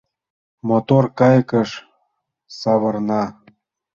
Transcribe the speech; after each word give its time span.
Мотор 0.67 1.05
кайыкыш 1.19 1.69
савырна. 2.59 3.23